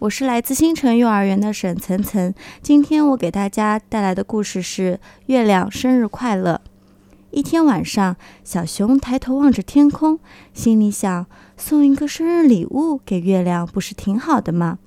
[0.00, 2.34] 我是来自星辰幼儿园的沈岑岑。
[2.62, 4.94] 今天我给大家带来的故事是
[5.26, 6.62] 《月亮生日快乐》。
[7.30, 10.18] 一天晚上，小熊抬头望着天空，
[10.54, 11.26] 心里想：
[11.58, 14.78] 送一个生日礼物给月亮，不是挺好的吗？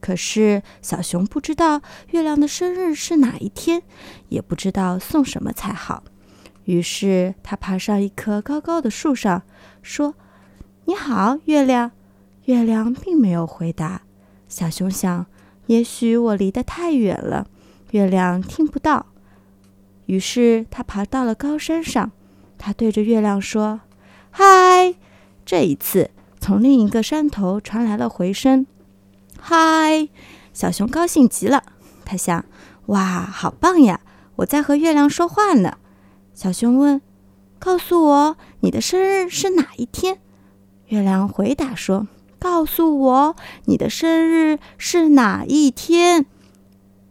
[0.00, 1.80] 可是小熊不知道
[2.10, 3.84] 月亮的生日是哪一天，
[4.30, 6.02] 也不知道送什么才好。
[6.64, 9.44] 于是他爬上一棵高高的树上，
[9.80, 10.16] 说
[10.86, 11.92] ：“你好，月亮。”
[12.46, 14.02] 月亮并没有回答。
[14.48, 15.26] 小熊想，
[15.66, 17.46] 也许我离得太远了，
[17.90, 19.06] 月亮听不到。
[20.06, 22.12] 于是他爬到了高山上，
[22.56, 23.80] 他对着月亮说
[24.30, 24.94] ：“嗨！”
[25.44, 28.66] 这一次，从另一个山头传来了回声
[29.40, 30.08] ：“嗨！”
[30.54, 31.64] 小熊高兴极了，
[32.04, 32.44] 他想
[32.86, 34.00] ：“哇，好棒呀！
[34.36, 35.78] 我在和月亮说话呢。”
[36.32, 37.02] 小熊问
[37.58, 40.18] ：“告诉我，你的生日是哪一天？”
[40.86, 42.06] 月亮回答说。
[42.38, 46.26] 告诉我你的生日是哪一天？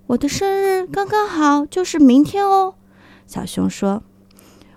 [0.07, 2.75] 我的生日刚刚好就是明天哦。
[3.25, 4.03] 小熊说：“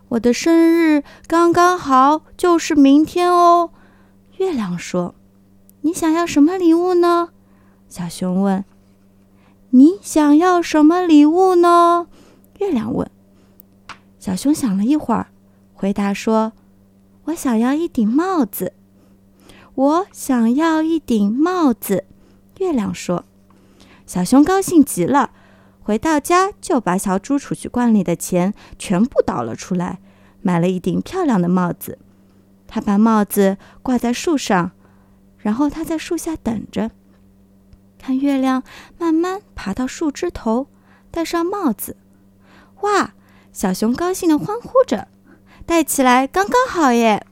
[0.09, 3.71] 我的生日刚刚好就是明天哦。”
[4.39, 5.15] 月亮说
[5.83, 7.29] ：“你想要什么礼物呢？”
[7.91, 8.65] 小熊问
[9.71, 12.07] ：“你想要什么礼物呢？”
[12.59, 13.11] 月亮问。
[14.19, 15.29] 小熊想了一会儿，
[15.75, 16.53] 回答说
[17.27, 18.73] ：“我想要一顶帽子。”
[19.79, 22.03] 我想要一顶帽子，
[22.59, 23.25] 月亮说。
[24.09, 25.31] 小熊高兴极了，
[25.81, 30.01] 回到家就把小猪储蓄罐里的钱全部倒了出来，
[30.43, 31.97] 买了一顶漂亮的帽子。
[32.67, 34.73] 他把帽子挂在树上，
[35.39, 36.91] 然后他在树下等着，
[37.99, 38.65] 看月亮
[38.99, 40.67] 慢慢爬到树枝头，
[41.13, 41.97] 戴上帽子。
[42.81, 43.15] 哇！
[43.53, 45.07] 小熊高兴地欢呼着，
[45.65, 47.25] 戴起来刚刚好耶！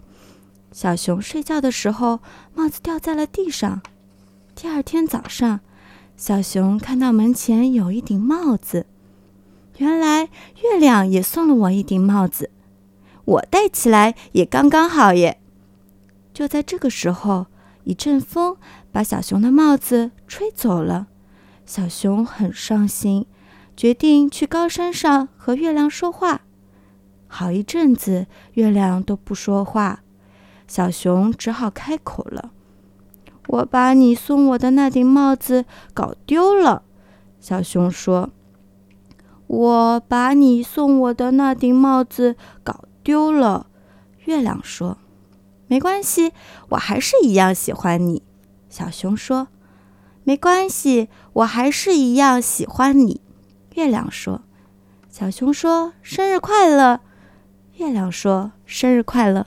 [0.77, 2.20] 小熊睡觉的时候，
[2.55, 3.80] 帽子掉在了地上。
[4.55, 5.60] 第二天早上，
[6.19, 8.84] 小熊看到门前有一顶帽子。
[9.78, 10.24] 原来
[10.62, 12.50] 月亮也送了我一顶帽子，
[13.25, 15.41] 我戴起来也刚刚好耶。
[16.34, 17.47] 就在这个时候，
[17.84, 18.58] 一阵风
[18.93, 21.06] 把小熊的帽子吹走了。
[21.64, 23.25] 小熊很伤心，
[23.75, 26.43] 决定去高山上和月亮说话。
[27.26, 30.03] 好一阵子，月亮都不说话。
[30.66, 32.50] 小熊只好开口了
[33.49, 36.82] ：“我把你送我的那顶帽子搞丢了。”
[37.38, 38.31] 小熊说
[39.47, 43.69] ：“我把你送我的那顶帽子搞丢了。”
[44.25, 44.99] 月亮说
[45.69, 46.32] ：“没关系，
[46.71, 48.22] 我还是一样喜欢你。”
[48.69, 49.47] 小熊说
[50.25, 53.21] ：“没关系，我还是一样喜欢你。”
[53.76, 54.43] 月亮说
[55.09, 57.00] ：“小熊说生日快乐。”
[57.78, 59.47] 月亮说：“生日快乐。”